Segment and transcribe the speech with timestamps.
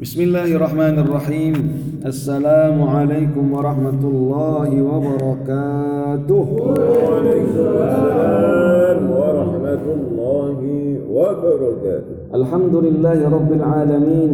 [0.00, 1.54] بسم الله الرحمن الرحيم
[2.06, 10.58] السلام عليكم ورحمة الله وبركاته وعليكم السلام ورحمة الله
[11.12, 14.32] وبركاته الحمد لله رب العالمين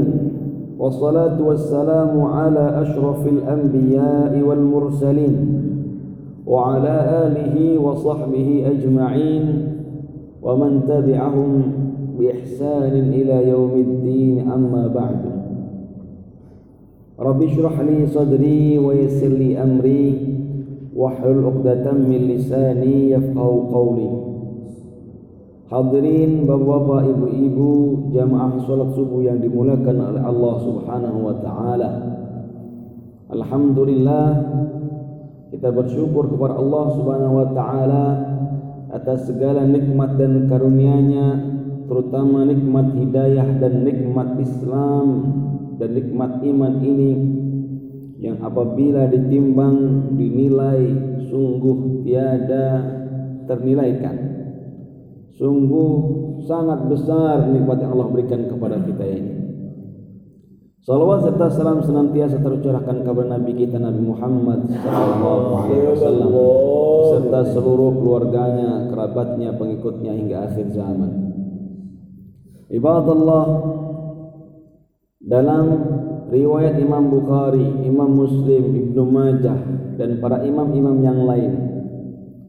[0.79, 5.37] والصلاة والسلام على أشرف الأنبياء والمرسلين
[6.47, 6.95] وعلى
[7.27, 9.45] آله وصحبه أجمعين
[10.43, 11.63] ومن تبعهم
[12.19, 15.36] بإحسان إلى يوم الدين أما بعد
[17.17, 20.21] Rabbi syurah li sadri wa yasir li amri
[20.93, 24.09] wahlul uqdatan min lisani yafqaw qawli.
[25.73, 27.73] Hadirin bapak-bapak, ibu-ibu,
[28.13, 31.91] jamaah salat subuh yang dimulakan oleh Allah Subhanahu wa taala.
[33.33, 34.29] Alhamdulillah
[35.57, 38.07] kita bersyukur kepada Allah Subhanahu wa taala
[38.93, 41.29] atas segala nikmat dan karunia-Nya,
[41.89, 45.07] terutama nikmat hidayah dan nikmat Islam
[45.77, 47.13] dan nikmat iman ini
[48.21, 50.83] yang apabila ditimbang dinilai
[51.29, 52.69] sungguh tiada
[53.45, 54.27] ternilaikan
[55.37, 55.93] Sungguh
[56.49, 59.33] sangat besar nikmat yang Allah berikan kepada kita ini.
[60.81, 66.33] Salawat serta salam senantiasa tercurahkan kepada Nabi kita Nabi Muhammad sallallahu alaihi wasallam
[67.11, 71.37] serta seluruh keluarganya, kerabatnya, pengikutnya hingga akhir zaman.
[72.73, 73.45] Ibadallah
[75.23, 75.65] dalam
[76.29, 79.59] riwayat Imam Bukhari, Imam Muslim, Ibnu Majah
[79.97, 81.53] dan para imam-imam yang lain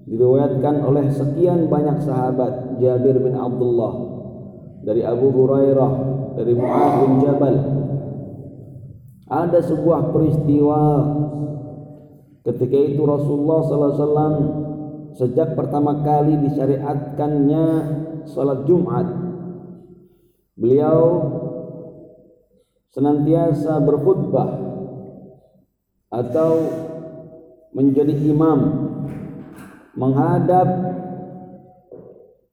[0.07, 3.93] diriwayatkan oleh sekian banyak sahabat Jabir bin Abdullah
[4.83, 5.91] dari Abu Hurairah
[6.39, 7.55] dari Mu'adz bin Jabal.
[9.27, 10.79] Ada sebuah peristiwa
[12.47, 14.35] ketika itu Rasulullah sallallahu alaihi wasallam
[15.19, 17.65] sejak pertama kali disyariatkannya
[18.23, 19.07] salat Jumat.
[20.55, 21.01] Beliau
[22.91, 24.49] senantiasa berkhutbah
[26.07, 26.51] atau
[27.75, 28.59] menjadi imam
[29.97, 30.67] menghadap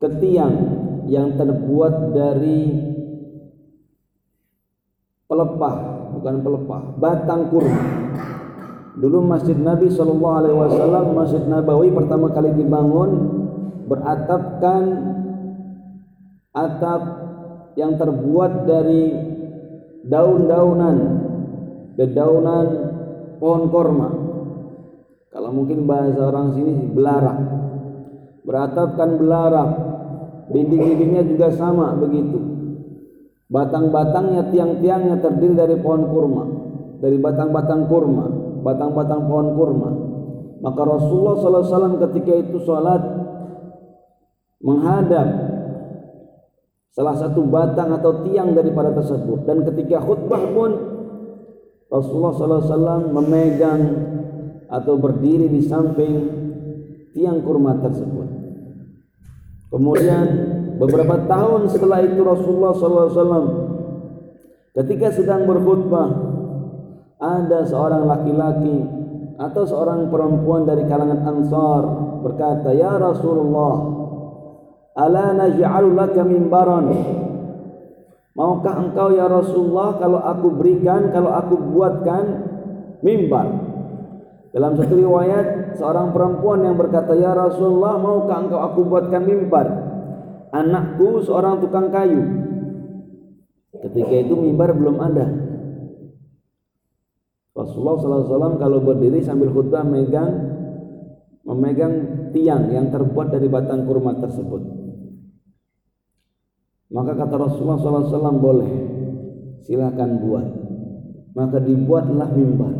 [0.01, 0.09] ke
[1.09, 2.61] yang terbuat dari
[5.29, 5.75] pelepah,
[6.17, 7.83] bukan pelepah, batang kurma.
[8.95, 13.11] Dulu Masjid Nabi Shallallahu Alaihi Wasallam, Masjid Nabawi pertama kali dibangun
[13.91, 14.83] beratapkan
[16.55, 17.03] atap
[17.75, 19.34] yang terbuat dari
[20.05, 20.97] daun-daunan,
[21.97, 22.67] dedaunan
[23.41, 24.25] pohon korma
[25.35, 27.35] kalau mungkin bahasa orang sini belarak.
[28.47, 29.71] Beratapkan belarak.
[30.47, 32.39] Dinding-dindingnya juga sama begitu.
[33.51, 36.45] Batang-batangnya, tiang-tiangnya terdiri dari pohon kurma.
[37.03, 38.31] Dari batang-batang kurma.
[38.63, 39.91] Batang-batang pohon kurma.
[40.63, 43.03] Maka Rasulullah SAW ketika itu sholat
[44.63, 45.27] menghadap
[46.95, 49.43] salah satu batang atau tiang daripada tersebut.
[49.43, 50.71] Dan ketika khutbah pun
[51.91, 53.83] Rasulullah SAW memegang
[54.71, 56.15] atau berdiri di samping
[57.15, 58.27] tiang kurma tersebut.
[59.75, 60.27] Kemudian
[60.79, 63.47] beberapa tahun setelah itu Rasulullah SAW
[64.75, 66.09] ketika sedang berkhutbah
[67.19, 68.79] ada seorang laki-laki
[69.35, 71.83] atau seorang perempuan dari kalangan Ansar
[72.23, 74.04] berkata, "Ya Rasulullah,
[74.95, 76.87] ala naj'alu laka mimbaran?"
[78.35, 82.43] Maukah engkau ya Rasulullah kalau aku berikan, kalau aku buatkan
[82.99, 83.47] mimbar?
[84.51, 89.67] Dalam satu riwayat, seorang perempuan yang berkata, "Ya Rasulullah, maukah engkau aku buatkan mimbar?
[90.51, 92.23] Anakku seorang tukang kayu."
[93.87, 95.27] Ketika itu mimbar belum ada.
[97.55, 97.95] Rasulullah
[98.27, 100.59] SAW kalau berdiri sambil khutbah megang
[101.47, 101.95] memegang
[102.35, 104.84] tiang yang terbuat dari batang kurma tersebut.
[106.95, 108.71] Maka kata Rasulullah SAW boleh,
[109.67, 110.47] silakan buat.
[111.35, 112.71] Maka dibuatlah mimbar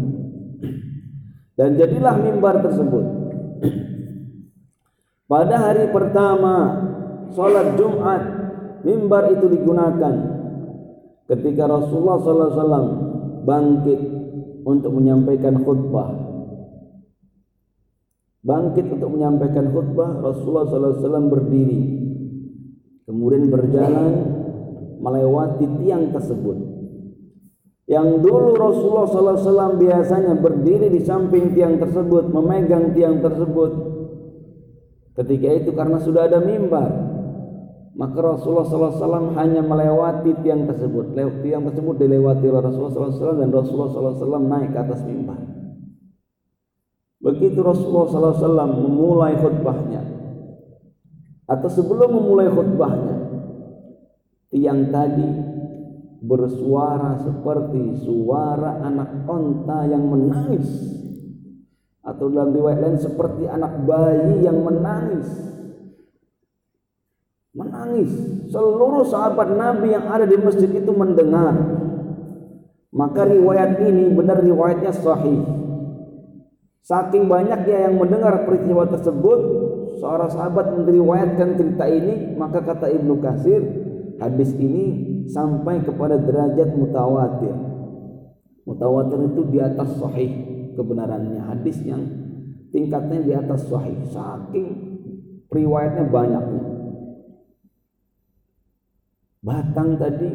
[1.59, 3.05] dan jadilah mimbar tersebut.
[5.35, 6.55] Pada hari pertama
[7.35, 8.23] sholat Jumat,
[8.87, 10.15] mimbar itu digunakan
[11.27, 12.87] ketika Rasulullah SAW
[13.43, 14.01] bangkit
[14.63, 16.15] untuk menyampaikan khutbah.
[18.47, 22.04] Bangkit untuk menyampaikan khutbah, Rasulullah SAW berdiri,
[23.05, 24.13] kemudian berjalan
[25.01, 26.75] melewati tiang tersebut
[27.85, 33.93] yang dulu Rasulullah SAW biasanya berdiri di samping tiang tersebut, memegang tiang tersebut.
[35.15, 36.89] Ketika itu karena sudah ada mimbar,
[37.93, 41.13] maka Rasulullah SAW hanya melewati tiang tersebut.
[41.45, 45.45] Tiang tersebut dilewati oleh Rasulullah SAW dan Rasulullah SAW naik ke atas mimbar.
[47.21, 50.01] Begitu Rasulullah SAW memulai khutbahnya,
[51.45, 53.17] atau sebelum memulai khutbahnya,
[54.49, 55.29] tiang tadi
[56.25, 60.69] bersuara seperti suara anak onta yang menangis.
[62.05, 65.29] Atau dalam riwayat lain seperti anak bayi yang menangis.
[67.57, 68.13] Menangis.
[68.53, 71.57] Seluruh sahabat Nabi yang ada di masjid itu mendengar.
[72.93, 75.41] Maka riwayat ini benar riwayatnya sahih.
[76.85, 79.41] Saking banyaknya yang mendengar peristiwa tersebut
[79.99, 83.63] seorang sahabat meriwayatkan cerita ini maka kata Ibnu Katsir
[84.19, 84.87] hadis ini
[85.29, 87.55] sampai kepada derajat mutawatir.
[88.65, 90.31] Mutawatir itu di atas sahih
[90.73, 92.03] kebenarannya hadis yang
[92.73, 94.69] tingkatnya di atas sahih saking
[95.53, 96.65] riwayatnya banyaknya.
[99.45, 100.31] Batang tadi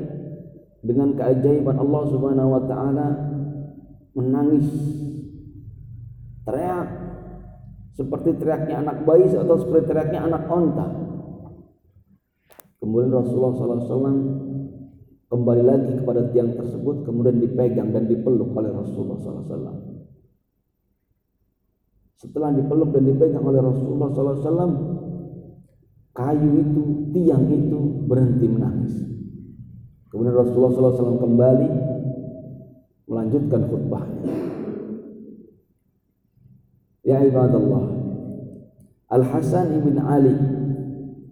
[0.86, 3.08] dengan keajaiban Allah Subhanahu wa taala
[4.14, 4.70] menangis
[6.46, 7.09] teriak
[8.00, 10.88] seperti teriaknya anak bayi atau seperti teriaknya anak onta.
[12.80, 14.16] Kemudian Rasulullah SAW
[15.28, 20.00] kembali lagi kepada tiang tersebut kemudian dipegang dan dipeluk oleh Rasulullah SAW.
[22.16, 24.72] Setelah dipeluk dan dipegang oleh Rasulullah SAW,
[26.16, 28.96] kayu itu, tiang itu berhenti menangis.
[30.08, 31.70] Kemudian Rasulullah SAW kembali
[33.12, 34.59] melanjutkan khutbahnya.
[37.10, 37.90] Ya ibadallah,
[39.10, 40.38] Al Hasan ibn Ali,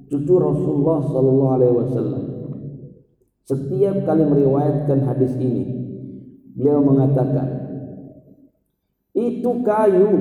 [0.09, 2.18] cucu Rasulullah SAW,
[3.45, 5.69] setiap kali meriwayatkan hadis ini,
[6.57, 7.45] beliau mengatakan,
[9.13, 10.13] itu kayu,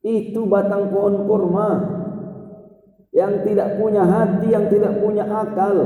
[0.00, 1.68] itu batang pohon kurma
[3.12, 5.84] yang tidak punya hati, yang tidak punya akal,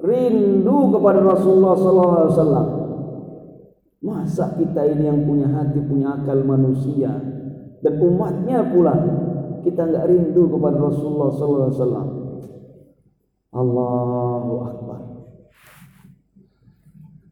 [0.00, 2.81] rindu kepada Rasulullah SAW.
[4.02, 7.22] Masa kita ini yang punya hati, punya akal manusia
[7.82, 8.94] dan umatnya pula
[9.62, 12.10] kita nggak rindu kepada Rasulullah SAW.
[13.52, 15.00] Allahu Akbar.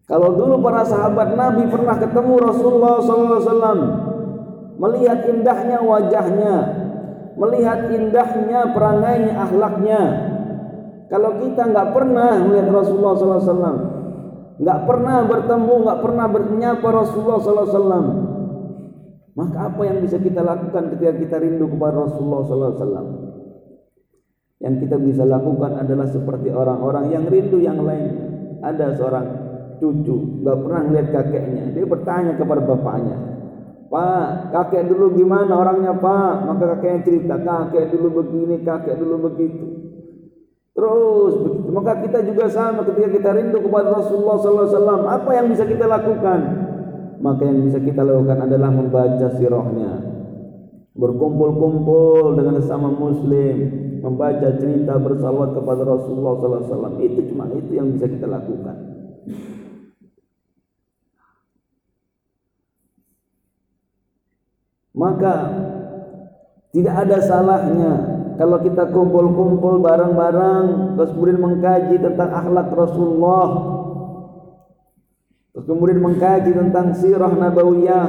[0.07, 3.83] Kalau dulu para sahabat Nabi pernah ketemu Rasulullah SAW,
[4.79, 6.55] melihat indahnya wajahnya,
[7.39, 10.03] melihat indahnya perangainya, akhlaknya.
[11.11, 14.00] Kalau kita nggak pernah melihat Rasulullah SAW,
[14.61, 18.09] nggak pernah bertemu, nggak pernah bernyapa Rasulullah SAW,
[19.33, 23.09] maka apa yang bisa kita lakukan ketika kita rindu kepada Rasulullah SAW?
[24.61, 28.13] Yang kita bisa lakukan adalah seperti orang-orang yang rindu yang lain.
[28.61, 29.27] Ada seorang
[29.81, 31.65] cucu, nggak pernah lihat kakeknya.
[31.73, 33.17] Dia bertanya kepada bapaknya,
[33.91, 36.47] Pak, kakek dulu gimana orangnya Pak?
[36.47, 39.90] Maka kakeknya cerita, kakek dulu begini, kakek dulu begitu.
[40.75, 41.35] Terus.
[41.71, 45.07] Maka kita juga sama ketika kita rindu kepada Rasulullah SAW.
[45.07, 46.41] Apa yang bisa kita lakukan?
[47.21, 49.93] Maka yang bisa kita lakukan adalah membaca sirahnya.
[50.97, 53.57] Berkumpul-kumpul dengan sesama muslim
[54.01, 58.77] membaca cerita bersalawat kepada Rasulullah SAW itu cuma itu yang bisa kita lakukan.
[64.91, 65.35] Maka
[66.75, 73.49] tidak ada salahnya kalau kita kumpul-kumpul bareng-bareng terus kemudian mengkaji tentang akhlak Rasulullah
[75.53, 78.09] terus kemudian mengkaji tentang sirah nabawiyah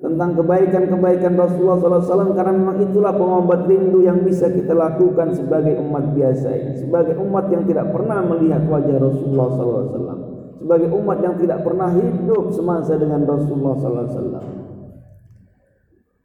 [0.00, 6.16] tentang kebaikan-kebaikan Rasulullah SAW karena memang itulah pengobat rindu yang bisa kita lakukan sebagai umat
[6.16, 10.16] biasa sebagai umat yang tidak pernah melihat wajah Rasulullah SAW
[10.64, 14.48] sebagai umat yang tidak pernah hidup semasa dengan Rasulullah SAW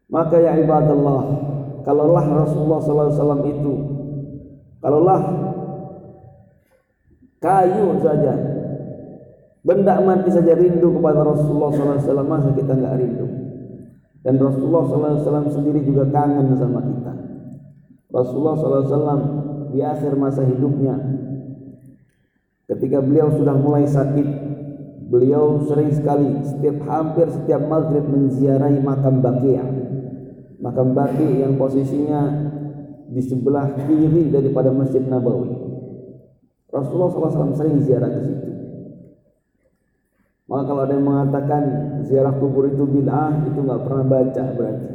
[0.07, 1.51] maka ya ibadallah
[1.81, 3.73] kalaulah Rasulullah SAW itu
[4.81, 5.21] kalaulah
[7.41, 8.33] kayu saja
[9.61, 13.41] benda mati saja rindu kepada Rasulullah SAW masa kita nggak rindu
[14.21, 17.13] dan Rasulullah SAW sendiri juga kangen sama kita.
[18.13, 19.21] Rasulullah SAW
[19.73, 20.93] di akhir masa hidupnya,
[22.69, 24.27] ketika beliau sudah mulai sakit,
[25.09, 29.80] beliau sering sekali setiap hampir setiap maghrib menziarahi makam Baqiyah.
[30.61, 32.21] Makam Baqi yang posisinya
[33.09, 35.51] di sebelah kiri daripada Masjid Nabawi.
[36.71, 38.49] Rasulullah SAW sering ziarah ke situ.
[40.47, 41.63] Maka kalau ada yang mengatakan
[42.07, 44.87] ziarah kubur itu bid'ah, itu nggak pernah baca berarti.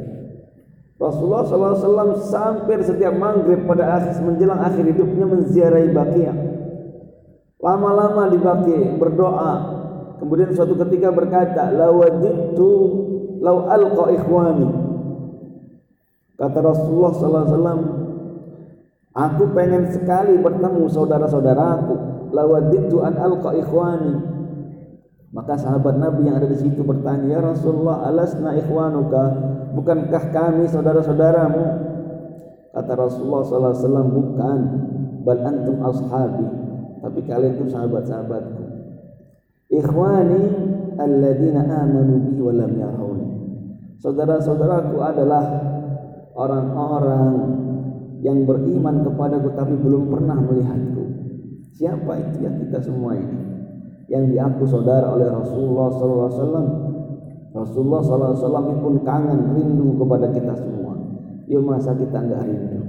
[0.97, 6.37] Rasulullah SAW sampai setiap maghrib pada akhir menjelang akhir hidupnya menziarahi Baqiyah.
[7.61, 9.53] Lama-lama di Baqi berdoa.
[10.17, 12.69] Kemudian suatu ketika berkata, "Lawadittu
[13.41, 14.86] law alqa ikhwani."
[16.37, 17.81] Kata Rasulullah SAW,
[19.17, 21.95] aku pengen sekali bertemu saudara-saudaraku.
[22.31, 24.35] Lawadittu an alqa ikhwani
[25.27, 29.23] maka sahabat Nabi yang ada di situ bertanya, "Ya Rasulullah, alasna ikhwanuka?
[29.75, 31.63] Bukankah kami saudara-saudaramu?"
[32.71, 34.59] Kata Rasulullah wasallam, "Bukan,
[35.27, 36.67] bal antum ashabi."
[37.01, 38.63] tapi kalian itu sahabat-sahabatku
[39.69, 40.43] ikhwani
[40.97, 43.27] alladzina amanu bi wa lam yarawni
[44.01, 45.43] saudara-saudaraku adalah
[46.37, 47.33] orang-orang
[48.21, 51.03] yang beriman kepadaku tapi belum pernah melihatku.
[51.73, 53.37] Siapa itu yang kita semua ini?
[54.07, 56.67] Yang diaku saudara oleh Rasulullah sallallahu alaihi wasallam.
[57.57, 60.93] Rasulullah sallallahu alaihi wasallam pun kangen rindu kepada kita semua.
[61.49, 62.79] Ya masa kita enggak rindu?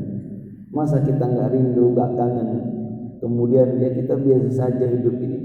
[0.69, 2.49] Masa kita enggak rindu enggak kangen?
[3.19, 5.40] Kemudian ya kita biasa saja hidup ini.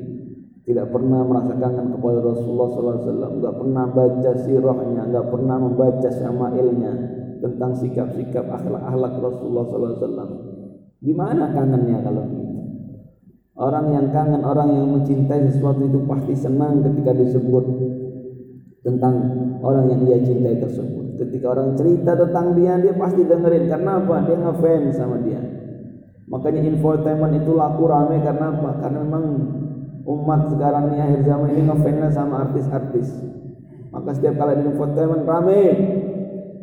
[0.64, 3.32] Tidak pernah merasa kangen kepada Rasulullah sallallahu alaihi wasallam.
[3.40, 10.30] Enggak pernah baca sirahnya enggak pernah membaca syama'ilnya tentang sikap-sikap akhlak-akhlak Rasulullah wasallam
[11.04, 12.54] di mana kangennya kalau begitu
[13.54, 17.66] Orang yang kangen, orang yang mencintai sesuatu itu pasti senang ketika disebut
[18.82, 19.14] tentang
[19.62, 21.22] orang yang dia cintai tersebut.
[21.22, 23.70] Ketika orang cerita tentang dia, dia pasti dengerin.
[23.70, 24.26] Karena apa?
[24.26, 25.38] Dia ngefans sama dia.
[26.34, 28.72] Makanya infotainment itu laku rame karena apa?
[28.82, 29.26] Karena memang
[30.02, 33.14] umat sekarang ini akhir zaman ini ngefansnya sama artis-artis.
[33.94, 35.62] Maka setiap kali infotainment rame.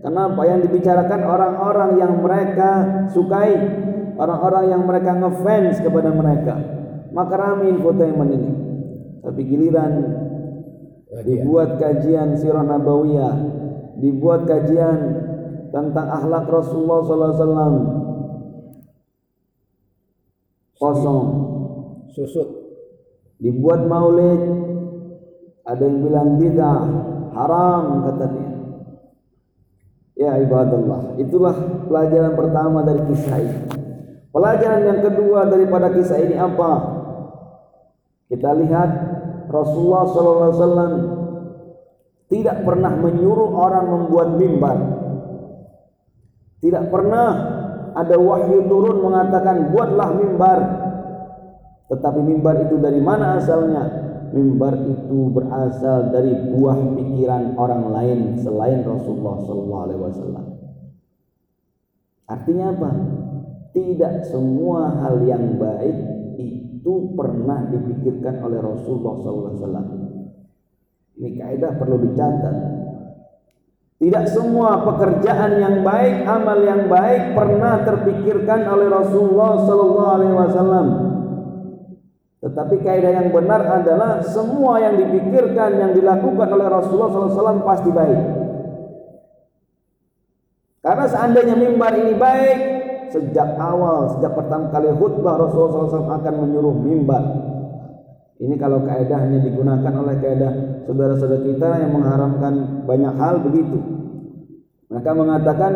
[0.01, 0.41] Kenapa?
[0.49, 2.71] Yang dibicarakan orang-orang yang mereka
[3.13, 3.53] sukai,
[4.17, 6.57] orang-orang yang mereka ngefans kepada mereka.
[7.13, 8.51] Maka ramai infotainment ini.
[9.21, 9.93] Tapi giliran
[11.21, 13.61] dibuat kajian sirah nabawiyah
[14.01, 14.99] dibuat kajian
[15.69, 17.75] tentang akhlak Rasulullah sallallahu alaihi wasallam.
[20.81, 21.27] Kosong.
[22.17, 22.49] Susut.
[23.37, 24.41] Dibuat maulid
[25.65, 26.81] ada yang bilang bid'ah
[27.37, 28.50] haram kata dia
[30.21, 31.57] ya ibadallah itulah
[31.89, 33.59] pelajaran pertama dari kisah ini
[34.29, 36.73] pelajaran yang kedua daripada kisah ini apa
[38.29, 38.91] kita lihat
[39.51, 41.21] Rasulullah SAW
[42.31, 44.79] tidak pernah menyuruh orang membuat mimbar.
[46.63, 47.29] Tidak pernah
[47.91, 50.61] ada wahyu turun mengatakan buatlah mimbar.
[51.91, 54.10] Tetapi mimbar itu dari mana asalnya?
[54.31, 60.47] Mimbar itu berasal dari buah pikiran orang lain selain Rasulullah SAW.
[62.31, 62.91] Artinya apa?
[63.75, 65.97] Tidak semua hal yang baik
[66.39, 69.99] itu pernah dipikirkan oleh Rasulullah SAW.
[71.19, 72.57] Ini kaidah perlu dicatat.
[74.01, 81.10] Tidak semua pekerjaan yang baik, amal yang baik pernah terpikirkan oleh Rasulullah SAW.
[82.41, 88.21] Tetapi kaidah yang benar adalah semua yang dipikirkan, yang dilakukan oleh Rasulullah SAW pasti baik.
[90.81, 92.59] Karena seandainya mimbar ini baik,
[93.13, 97.25] sejak awal, sejak pertama kali khutbah Rasulullah SAW akan menyuruh mimbar.
[98.41, 100.53] Ini kalau kaedahnya digunakan oleh kaedah
[100.89, 103.77] saudara-saudara kita yang mengharamkan banyak hal begitu.
[104.89, 105.73] Mereka mengatakan,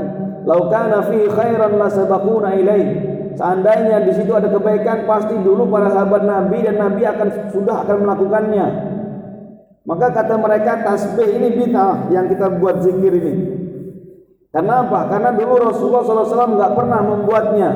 [0.49, 6.23] "Laukana fi khairan la sabaquna ilaih." Seandainya di situ ada kebaikan, pasti dulu para sahabat
[6.23, 8.67] Nabi dan Nabi akan sudah akan melakukannya.
[9.85, 13.35] Maka kata mereka tasbih ini bid'ah yang kita buat zikir ini.
[14.49, 15.11] Karena apa?
[15.11, 17.71] Karena dulu Rasulullah SAW nggak pernah membuatnya.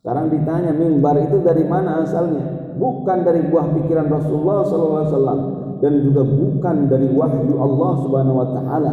[0.00, 2.74] Sekarang ditanya mimbar itu dari mana asalnya?
[2.80, 8.92] Bukan dari buah pikiran Rasulullah SAW dan juga bukan dari wahyu Allah Subhanahu Wa Taala,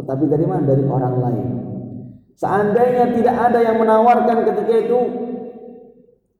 [0.00, 0.62] tetapi dari mana?
[0.66, 1.63] Dari orang lain.
[2.34, 5.00] Seandainya tidak ada yang menawarkan ketika itu,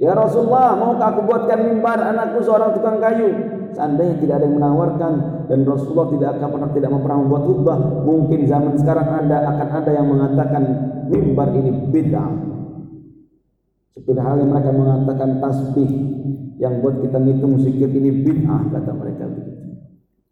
[0.03, 3.31] ya Rasulullah, mau aku buatkan mimbar anakku seorang tukang kayu?
[3.75, 5.13] Seandainya tidak ada yang menawarkan
[5.51, 9.91] dan Rasulullah tidak akan pernah tidak pernah membuat khutbah, mungkin zaman sekarang ada akan ada
[9.91, 10.63] yang mengatakan
[11.11, 12.31] mimbar ini bid'ah.
[13.95, 15.91] Seperti halnya mereka mengatakan tasbih
[16.59, 19.63] yang buat kita ngitung zikir ini bid'ah kata mereka begitu.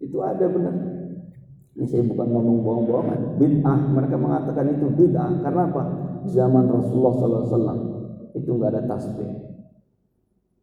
[0.02, 0.91] Itu ada benar.
[1.72, 3.40] Ini saya bukan ngomong bohong-bohongan.
[3.40, 5.82] Bid'ah mereka mengatakan itu bid'ah karena apa?
[6.28, 7.80] Zaman Rasulullah SAW
[8.36, 9.52] itu enggak ada tasbih.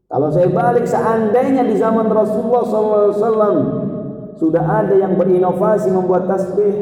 [0.09, 3.57] Kalau saya balik seandainya di zaman Rasulullah SAW
[4.37, 6.73] sudah ada yang berinovasi membuat tasbih,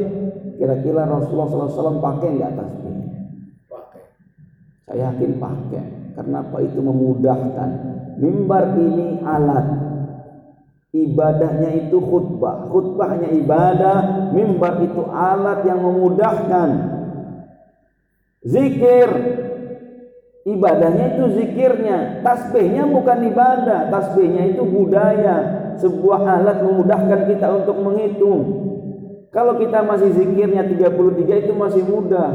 [0.59, 2.95] kira-kira Rasulullah SAW pakai nggak tasbih?
[3.67, 4.03] Pakai.
[4.87, 5.83] Saya yakin pakai.
[6.19, 7.69] Karena apa itu memudahkan.
[8.17, 9.86] Mimbar ini alat.
[10.97, 12.65] Ibadahnya itu khutbah.
[12.73, 14.31] Khutbahnya ibadah.
[14.33, 16.69] Mimbar itu alat yang memudahkan.
[18.41, 19.09] Zikir
[20.47, 28.41] Ibadahnya itu zikirnya, tasbihnya bukan ibadah, tasbihnya itu budaya, sebuah alat memudahkan kita untuk menghitung.
[29.35, 32.31] Kalau kita masih zikirnya 33 itu masih mudah.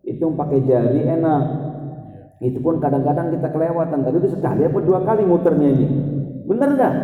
[0.00, 1.42] Hitung pakai jari enak.
[2.40, 4.00] Itu pun kadang-kadang kita kelewatan.
[4.00, 5.86] Tadi itu sekali apa dua kali muternya ini.
[6.48, 6.94] Benar enggak?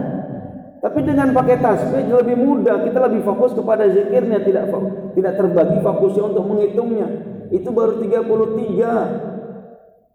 [0.81, 4.73] Tapi dengan pakai tasbih lebih mudah, kita lebih fokus kepada zikirnya, tidak
[5.13, 7.09] tidak terbagi fokusnya untuk menghitungnya.
[7.53, 9.29] Itu baru 33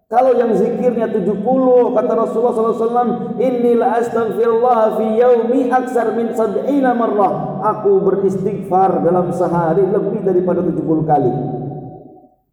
[0.05, 1.41] Kalau yang zikirnya 70
[1.97, 7.61] kata Rasulullah SAW, Inilah astaghfirullah fi yaumi aksar min sab'ina marrah.
[7.73, 11.33] Aku beristighfar dalam sehari lebih daripada 70 kali.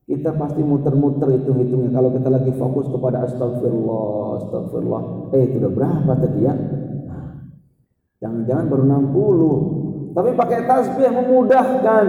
[0.08, 5.02] Kita pasti muter-muter hitung-hitungnya kalau kita lagi fokus kepada astagfirullah, astagfirullah.
[5.36, 6.52] Eh, itu berapa tadi ya?
[8.22, 10.14] Jangan-jangan baru 60.
[10.14, 12.06] Tapi pakai tasbih memudahkan.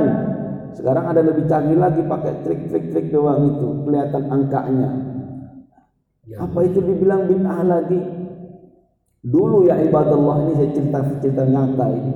[0.78, 4.90] Sekarang ada lebih canggih lagi pakai trik-trik-trik doang itu, kelihatan angkanya.
[6.38, 8.00] Apa itu dibilang bid'ah lagi?
[9.24, 12.14] Dulu ya ibadallah ini saya cerita-cerita nyata ini.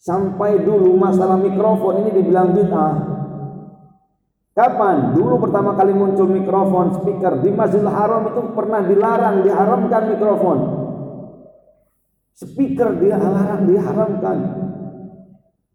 [0.00, 2.94] Sampai dulu masalah mikrofon ini dibilang bid'ah.
[4.56, 5.16] Kapan?
[5.16, 10.79] Dulu pertama kali muncul mikrofon, speaker di Masjidil Haram itu pernah dilarang, diharamkan mikrofon.
[12.34, 14.38] Speaker dilarang, diharamkan.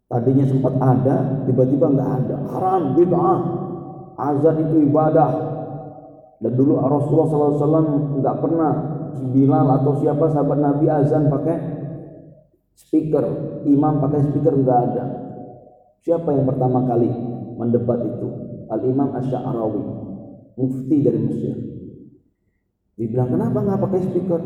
[0.06, 2.36] Tadinya sempat ada, tiba-tiba nggak ada.
[2.54, 3.40] Haram, bid'ah.
[4.16, 5.30] Azan itu ibadah,
[6.40, 8.72] dan dulu Rasulullah SAW nggak pernah
[9.16, 11.56] Bilal atau siapa sahabat Nabi azan pakai
[12.76, 13.24] speaker,
[13.64, 15.04] imam pakai speaker nggak ada.
[16.04, 17.08] Siapa yang pertama kali
[17.56, 18.28] mendebat itu?
[18.68, 19.82] Al Imam Asy'arawi,
[20.60, 21.56] mufti dari Mesir.
[22.96, 24.40] Dibilang kenapa nggak pakai speaker?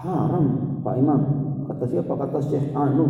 [0.00, 1.20] Haram, Pak Imam.
[1.68, 2.12] Kata siapa?
[2.16, 3.06] Kata Syekh Anu.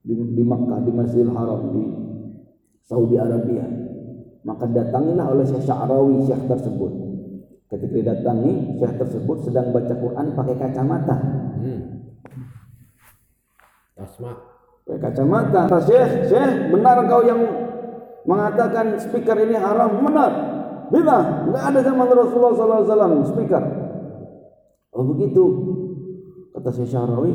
[0.00, 1.84] Di, di Makkah di Masjidil Haram di
[2.84, 3.64] Saudi Arabia.
[4.44, 6.92] Maka datangilah oleh Syekh Sya'rawi Syekh tersebut.
[7.72, 11.16] Ketika didatangi Syekh tersebut sedang baca Quran pakai kacamata.
[11.60, 11.80] Hmm.
[13.96, 14.32] Asma.
[14.84, 15.60] Pakai kacamata.
[15.68, 17.40] Kata Syekh Syekh benar kau yang
[18.28, 19.96] mengatakan speaker ini haram?
[20.04, 20.32] Benar.
[20.92, 21.48] Bila?
[21.48, 22.52] Nggak ada zaman Rasulullah
[22.84, 23.79] SAW speaker
[24.94, 25.44] oh begitu
[26.54, 27.32] kata Syekh Sya'rawi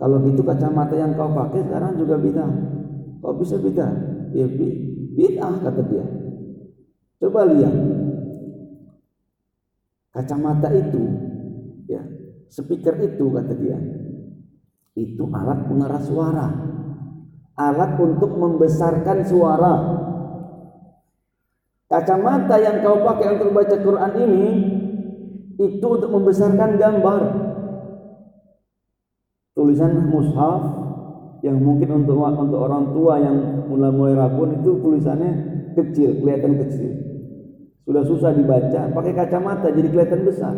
[0.00, 2.46] kalau gitu kacamata yang kau pakai sekarang juga beda
[3.22, 3.86] kau bisa beda
[4.32, 4.46] ya
[5.12, 6.04] Bid'ah kata dia.
[7.20, 7.74] Coba lihat.
[10.12, 11.02] Kacamata itu
[11.88, 12.02] ya,
[12.52, 13.78] speaker itu kata dia.
[14.92, 16.48] Itu alat pengeras suara.
[17.56, 19.74] Alat untuk membesarkan suara.
[21.88, 24.44] Kacamata yang kau pakai untuk baca Quran ini
[25.58, 27.22] itu untuk membesarkan gambar.
[29.52, 30.62] Tulisan mushaf
[31.44, 33.36] yang mungkin untuk untuk orang tua yang
[33.68, 35.32] mulai-mulai rabun itu tulisannya
[35.76, 36.90] kecil, kelihatan kecil.
[37.82, 40.54] Sudah susah dibaca, pakai kacamata jadi kelihatan besar.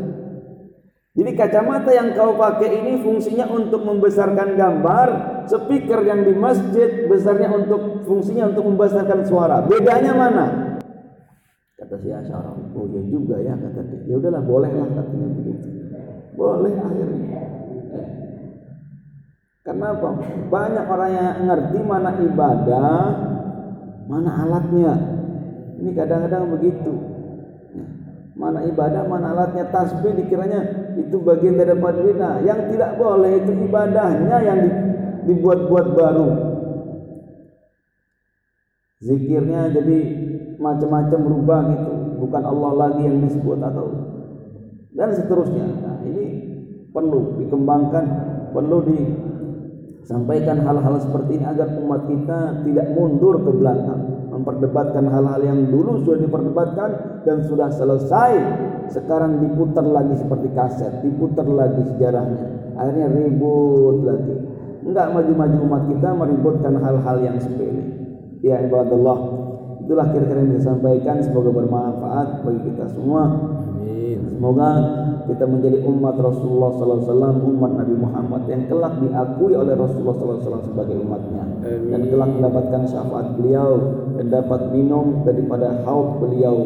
[1.15, 5.09] Jadi kacamata yang kau pakai ini fungsinya untuk membesarkan gambar,
[5.47, 9.63] speaker yang di masjid besarnya untuk fungsinya untuk membesarkan suara.
[9.63, 10.74] Bedanya mana?
[11.85, 14.09] Kata si Asyara, oh ya juga ya kata dia.
[14.09, 15.69] Ya udahlah bolehlah katanya begitu.
[16.33, 17.29] Boleh akhirnya.
[19.69, 20.09] Karena apa?
[20.49, 22.97] Banyak orang yang ngerti mana ibadah,
[24.09, 24.93] mana alatnya.
[25.77, 26.93] Ini kadang-kadang begitu.
[28.33, 30.65] Mana ibadah, mana alatnya tasbih dikiranya
[30.97, 32.41] itu bagian daripada bina.
[32.49, 34.61] Yang tidak boleh itu ibadahnya yang
[35.29, 36.29] dibuat-buat baru.
[39.05, 40.24] Zikirnya jadi
[40.65, 41.93] macam-macam berubah gitu,
[42.25, 43.87] bukan Allah lagi yang disebut atau
[44.97, 45.69] dan seterusnya.
[45.69, 46.25] Nah, ini
[46.89, 48.05] perlu dikembangkan,
[48.57, 48.99] perlu di
[50.05, 56.05] Sampaikan hal-hal seperti ini agar umat kita tidak mundur ke belakang, memperdebatkan hal-hal yang dulu
[56.05, 56.91] sudah diperdebatkan
[57.25, 58.33] dan sudah selesai.
[58.93, 62.77] Sekarang diputar lagi seperti kaset, diputar lagi sejarahnya.
[62.77, 64.35] Akhirnya ribut lagi.
[64.85, 67.85] Enggak maju-maju umat kita meributkan hal-hal yang sepele.
[68.45, 69.44] Ya ibadallah,
[69.85, 73.23] itulah kira-kira yang disampaikan semoga bermanfaat bagi kita semua.
[73.69, 74.19] Amin.
[74.33, 74.69] Semoga
[75.25, 81.01] kita menjadi umat Rasulullah SAW, umat Nabi Muhammad yang kelak diakui oleh Rasulullah SAW sebagai
[81.01, 81.93] umatnya Amin.
[81.93, 83.71] dan kelak mendapatkan syafaat beliau
[84.21, 86.57] dan dapat minum daripada haud beliau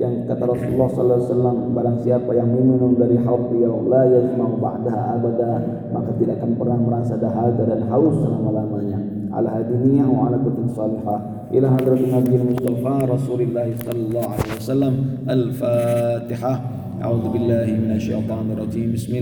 [0.00, 5.60] yang kata Rasulullah SAW barang siapa yang minum dari haud beliau la yazmau ba'daha abada
[5.92, 11.30] maka tidak akan pernah merasa dahaga dan haus selama-lamanya على هديه وعلى كتب صالحة.
[11.52, 14.94] إلى حضرة النبي المصطفى رسول الله صلى الله عليه وسلم.
[15.30, 16.60] الفاتحة.
[17.02, 18.92] أعوذ بالله من الشيطان الرجيم.
[18.92, 19.16] بسم